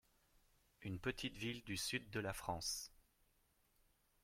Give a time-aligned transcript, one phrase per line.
[0.81, 2.91] Une petite ville du Sud de la France.